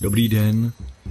[0.00, 0.72] Dobrý den,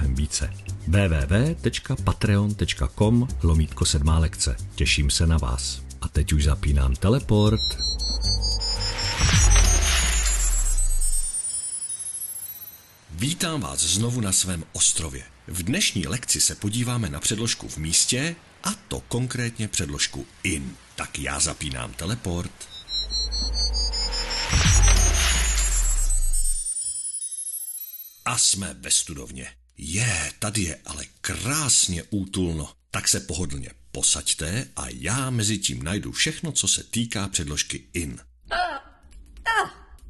[0.00, 0.54] více.
[0.88, 4.56] www.patreon.com lomítko sedmá lekce.
[4.74, 5.82] Těším se na vás.
[6.00, 7.60] A teď už zapínám teleport.
[13.10, 15.22] Vítám vás znovu na svém ostrově.
[15.46, 20.76] V dnešní lekci se podíváme na předložku v místě, a to konkrétně předložku in.
[20.96, 22.52] Tak já zapínám teleport.
[28.24, 29.61] A jsme ve studovně.
[29.84, 32.72] Je, tady je ale krásně útulno.
[32.90, 38.20] Tak se pohodlně posaďte a já mezi tím najdu všechno, co se týká předložky in.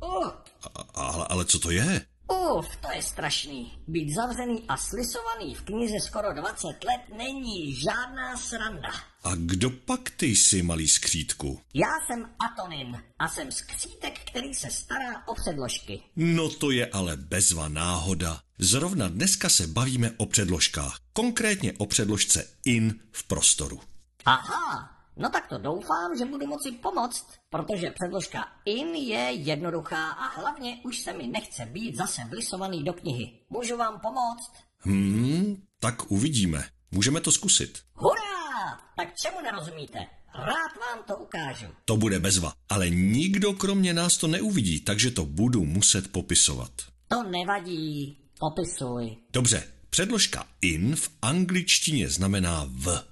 [0.02, 0.28] Uh,
[0.74, 2.06] A, ale, ale co to je?
[2.32, 3.72] Uf, to je strašný.
[3.88, 8.88] Být zavřený a slisovaný v knize skoro 20 let není žádná sranda.
[9.24, 11.60] A kdo pak ty jsi, malý skřítku?
[11.74, 16.02] Já jsem Atonin a jsem skřítek, který se stará o předložky.
[16.16, 18.40] No to je ale bezva náhoda.
[18.58, 20.96] Zrovna dneska se bavíme o předložkách.
[21.12, 23.80] Konkrétně o předložce in v prostoru.
[24.24, 30.40] Aha, no tak to doufám, že budu moci pomoct, protože předložka in je jednoduchá a
[30.40, 33.32] hlavně už se mi nechce být zase vlisovaný do knihy.
[33.50, 34.52] Můžu vám pomoct?
[34.78, 36.64] Hmm, tak uvidíme.
[36.90, 37.78] Můžeme to zkusit.
[37.94, 38.80] Hurá!
[38.96, 39.98] Tak čemu nerozumíte?
[40.34, 41.66] Rád vám to ukážu.
[41.84, 46.70] To bude bezva, ale nikdo kromě nás to neuvidí, takže to budu muset popisovat.
[47.08, 49.16] To nevadí, popisuj.
[49.32, 53.04] Dobře, předložka in v angličtině znamená v,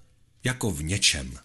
[0.45, 1.39] jako v něčem.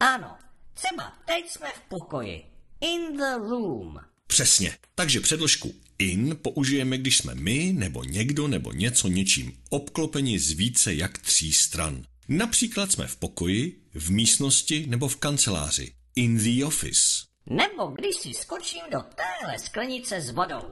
[0.00, 0.36] Ano,
[0.74, 2.44] třeba teď jsme v pokoji.
[2.80, 4.00] In the room.
[4.26, 4.76] Přesně.
[4.94, 10.94] Takže předložku in použijeme, když jsme my nebo někdo nebo něco něčím obklopeni z více
[10.94, 12.02] jak tří stran.
[12.28, 15.94] Například jsme v pokoji, v místnosti nebo v kanceláři.
[16.16, 17.26] In the office.
[17.46, 20.62] Nebo když si skočím do téhle sklenice s vodou.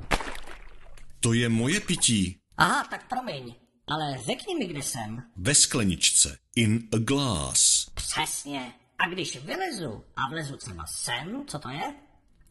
[1.20, 2.38] To je moje pití.
[2.56, 3.54] Aha, tak promiň,
[3.86, 5.22] ale řekni mi, kde jsem.
[5.36, 6.38] Ve skleničce.
[6.56, 7.90] In a glass.
[7.94, 8.72] Přesně.
[8.98, 11.94] A když vylezu a vlezu třeba sem, co to je?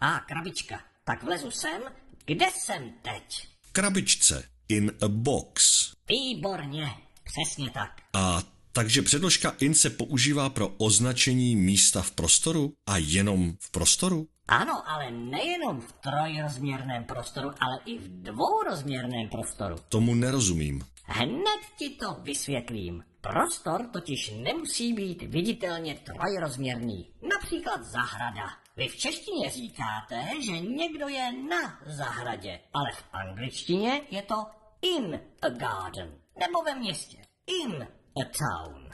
[0.02, 0.80] A krabička.
[1.03, 1.81] Tak vlezu sem,
[2.25, 3.47] kde jsem teď?
[3.72, 4.50] Krabičce.
[4.69, 5.91] In a box.
[6.09, 6.88] Výborně,
[7.24, 8.02] přesně tak.
[8.13, 8.41] A
[8.78, 14.28] takže předložka in se používá pro označení místa v prostoru a jenom v prostoru?
[14.48, 19.76] Ano, ale nejenom v trojrozměrném prostoru, ale i v dvourozměrném prostoru.
[19.90, 20.82] Tomu nerozumím.
[21.06, 23.04] Hned ti to vysvětlím.
[23.22, 27.12] Prostor totiž nemusí být viditelně trojrozměrný.
[27.34, 28.48] Například zahrada.
[28.76, 34.46] Vy v češtině říkáte, že někdo je na zahradě, ale v angličtině je to
[34.82, 36.12] in a garden.
[36.40, 37.18] Nebo ve městě.
[37.64, 37.88] In
[38.22, 38.89] a town.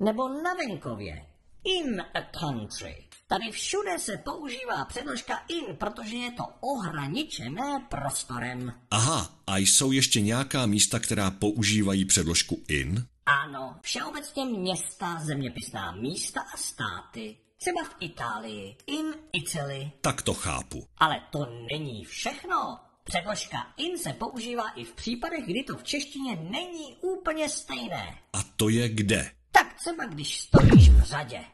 [0.00, 1.26] Nebo na venkově.
[1.64, 3.06] In a country.
[3.28, 8.72] Tady všude se používá předložka in, protože je to ohraničené prostorem.
[8.90, 13.06] Aha, a jsou ještě nějaká místa, která používají předložku in?
[13.26, 17.36] Ano, všeobecně města, zeměpisná místa a státy.
[17.56, 19.90] Třeba v Itálii, in Italy.
[20.00, 20.86] Tak to chápu.
[20.98, 22.78] Ale to není všechno.
[23.10, 28.18] Předložka in se používá i v případech, kdy to v češtině není úplně stejné.
[28.32, 29.30] A to je kde?
[29.52, 31.44] Tak třeba když stojíš v řadě.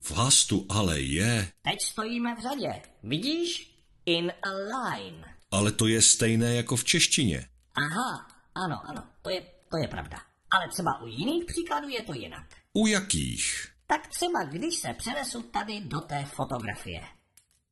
[0.00, 1.52] V hastu ale je.
[1.62, 2.82] Teď stojíme v řadě.
[3.02, 3.74] Vidíš?
[4.06, 5.34] In a line.
[5.50, 7.48] Ale to je stejné jako v češtině.
[7.74, 10.18] Aha, ano, ano, to je, to je pravda.
[10.50, 12.46] Ale třeba u jiných příkladů je to jinak.
[12.72, 13.68] U jakých?
[13.86, 17.02] Tak třeba když se přenesu tady do té fotografie.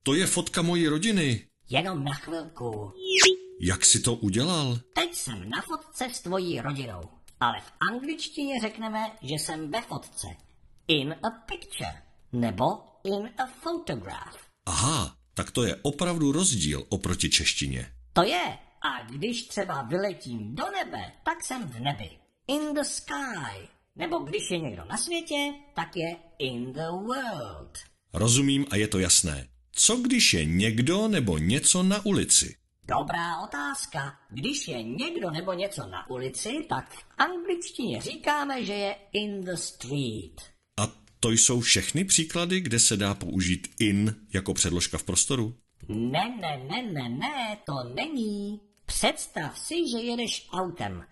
[0.03, 1.47] To je fotka mojí rodiny.
[1.71, 2.93] Jenom na chvilku.
[3.61, 4.79] Jak si to udělal?
[4.95, 7.01] Teď jsem na fotce s tvojí rodinou.
[7.41, 10.27] Ale v angličtině řekneme, že jsem ve fotce.
[10.89, 12.03] In a picture.
[12.33, 12.65] Nebo
[13.05, 14.47] in a photograph.
[14.67, 17.87] Aha, tak to je opravdu rozdíl oproti češtině.
[18.13, 18.59] To je.
[18.83, 22.11] A když třeba vyletím do nebe, tak jsem v nebi.
[22.47, 23.69] In the sky.
[23.97, 27.79] Nebo když je někdo na světě, tak je in the world.
[28.13, 29.49] Rozumím a je to jasné.
[29.79, 32.57] Co když je někdo nebo něco na ulici?
[32.89, 34.19] Dobrá otázka.
[34.31, 39.55] Když je někdo nebo něco na ulici, tak v angličtině říkáme, že je in the
[39.55, 40.41] street.
[40.81, 45.55] A to jsou všechny příklady, kde se dá použít in jako předložka v prostoru?
[45.89, 48.61] Ne, ne, ne, ne, ne, to není.
[48.87, 51.05] Představ si, že jedeš autem.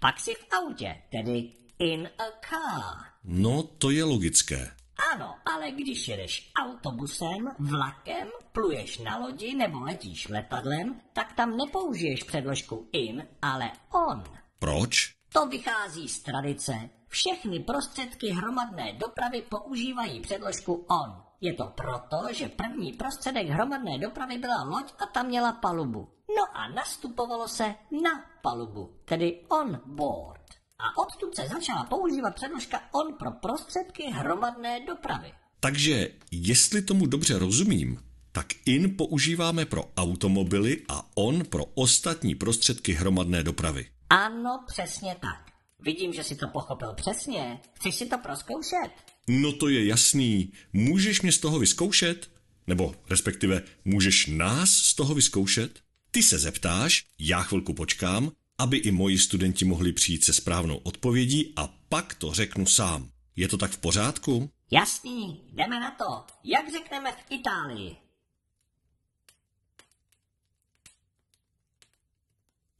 [0.00, 3.04] pak si v autě, tedy in a car.
[3.24, 4.70] No, to je logické.
[5.12, 12.22] Ano, ale když jedeš autobusem, vlakem, pluješ na lodi nebo letíš letadlem, tak tam nepoužiješ
[12.22, 14.24] předložku in, ale on.
[14.58, 15.14] Proč?
[15.32, 16.90] To vychází z tradice.
[17.08, 21.22] Všechny prostředky hromadné dopravy používají předložku on.
[21.40, 26.08] Je to proto, že první prostředek hromadné dopravy byla loď a tam měla palubu.
[26.36, 30.43] No a nastupovalo se na palubu, tedy on board.
[30.78, 35.32] A odtud se začala používat předložka on pro prostředky hromadné dopravy.
[35.60, 42.92] Takže, jestli tomu dobře rozumím, tak in používáme pro automobily a on pro ostatní prostředky
[42.92, 43.86] hromadné dopravy.
[44.10, 45.52] Ano, přesně tak.
[45.80, 47.60] Vidím, že si to pochopil přesně.
[47.74, 48.90] Chceš si to proskoušet?
[49.28, 50.52] No to je jasný.
[50.72, 52.30] Můžeš mě z toho vyzkoušet?
[52.66, 55.80] Nebo respektive můžeš nás z toho vyzkoušet?
[56.10, 61.52] Ty se zeptáš, já chvilku počkám, aby i moji studenti mohli přijít se správnou odpovědí
[61.56, 63.10] a pak to řeknu sám.
[63.36, 64.50] Je to tak v pořádku?
[64.70, 66.24] Jasný, jdeme na to.
[66.44, 67.96] Jak řekneme v Itálii?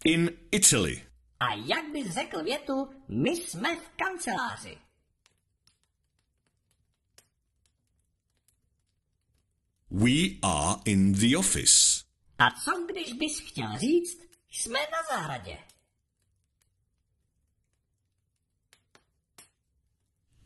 [0.04, 1.06] In Italy.
[1.40, 4.78] A jak bys řekl větu, my jsme v kanceláři?
[9.90, 12.04] We are in the office.
[12.38, 14.18] A co když bys chtěl říct,
[14.54, 15.58] jsme na zahradě?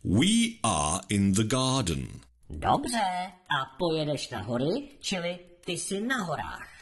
[0.05, 2.21] We are in the garden.
[2.51, 6.79] Dobře, a pojedeš na hory, čili ty jsi na horách.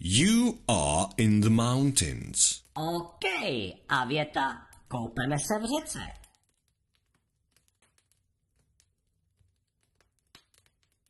[0.00, 2.62] You are in the mountains.
[2.74, 3.24] OK,
[3.88, 6.25] a věta, koupeme se v řece.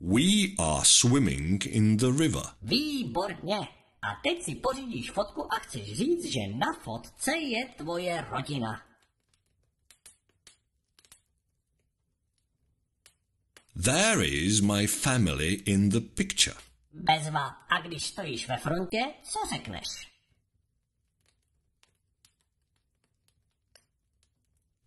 [0.00, 2.42] We are swimming in the river.
[2.62, 3.56] Výborně.
[4.02, 8.82] A teď si pořídíš fotku a chceš říct, že na fotce je tvoje rodina.
[13.84, 16.56] There is my family in the picture.
[16.92, 17.46] Bezva.
[17.46, 19.86] A když stojíš ve frontě, co řekneš?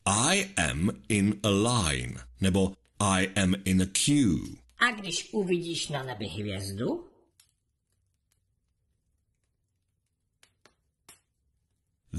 [0.06, 2.14] I am in a line.
[2.42, 4.69] Nebo I am in a queue.
[4.80, 7.10] A když uvidíš na nebi hvězdu?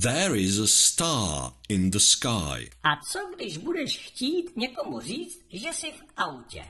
[0.03, 2.71] There is a star in the sky.
[2.83, 6.65] A co když budeš chtít někomu říct, že jsi v autě?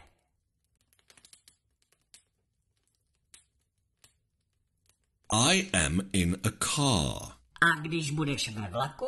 [5.32, 7.32] I am in a car.
[7.60, 9.06] A když budeš ve vlaku?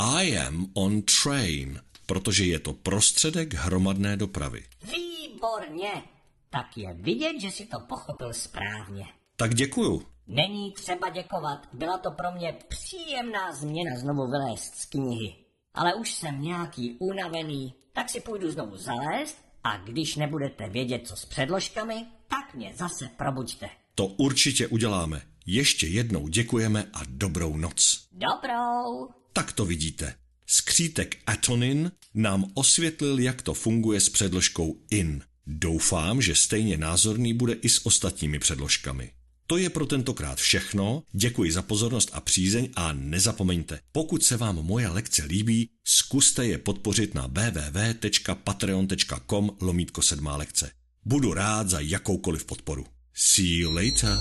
[0.00, 4.64] I am on train, protože je to prostředek hromadné dopravy.
[4.82, 6.02] Výborně.
[6.50, 9.04] Tak je vidět, že si to pochopil správně.
[9.36, 10.02] Tak děkuju.
[10.26, 15.34] Není třeba děkovat, byla to pro mě příjemná změna znovu vylézt z knihy.
[15.74, 21.16] Ale už jsem nějaký unavený, tak si půjdu znovu zalézt a když nebudete vědět, co
[21.16, 23.68] s předložkami, tak mě zase probuďte.
[23.94, 25.22] To určitě uděláme.
[25.46, 28.08] Ještě jednou děkujeme a dobrou noc.
[28.12, 29.17] Dobrou.
[29.32, 30.14] Tak to vidíte.
[30.46, 35.22] Skřítek Atonin nám osvětlil, jak to funguje s předložkou in.
[35.46, 39.10] Doufám, že stejně názorný bude i s ostatními předložkami.
[39.46, 44.56] To je pro tentokrát všechno, děkuji za pozornost a přízeň a nezapomeňte, pokud se vám
[44.56, 50.70] moje lekce líbí, zkuste je podpořit na www.patreon.com lomítko sedmá lekce.
[51.04, 52.86] Budu rád za jakoukoliv podporu.
[53.14, 54.18] See you later.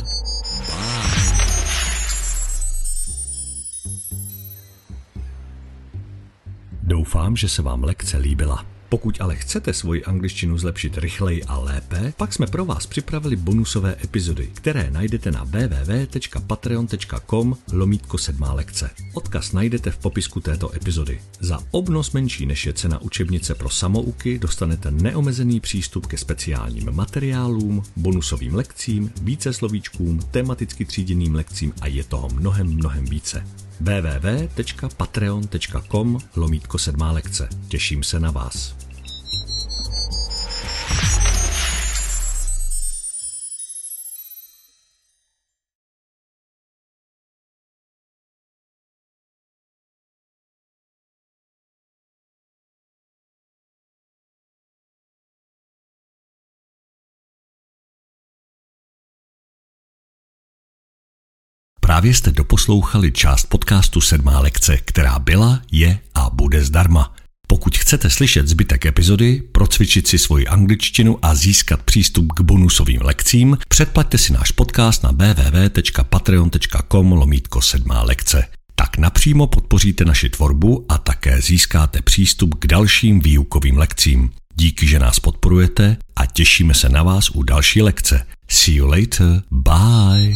[0.68, 0.97] Bye.
[7.18, 8.66] Doufám, že se vám lekce líbila.
[8.90, 13.96] Pokud ale chcete svoji angličtinu zlepšit rychleji a lépe, pak jsme pro vás připravili bonusové
[14.04, 18.90] epizody, které najdete na www.patreon.com lomítko sedmá lekce.
[19.14, 21.22] Odkaz najdete v popisku této epizody.
[21.40, 27.84] Za obnos menší než je cena učebnice pro samouky dostanete neomezený přístup ke speciálním materiálům,
[27.96, 33.44] bonusovým lekcím, více slovíčkům, tematicky tříděným lekcím a je toho mnohem, mnohem více
[33.80, 37.50] www.patreon.com lomítko sedmá lekce.
[37.68, 38.87] Těším se na vás.
[61.98, 67.14] Právě jste doposlouchali část podcastu Sedmá lekce, která byla, je a bude zdarma.
[67.48, 73.58] Pokud chcete slyšet zbytek epizody, procvičit si svoji angličtinu a získat přístup k bonusovým lekcím?
[73.68, 78.46] Předplaťte si náš podcast na www.patreon.com lomítko sedmá lekce.
[78.76, 84.32] Tak napřímo podpoříte naši tvorbu a také získáte přístup k dalším výukovým lekcím.
[84.56, 88.26] Díky, že nás podporujete a těšíme se na vás u další lekce.
[88.50, 89.42] See you later.
[89.52, 90.36] Bye.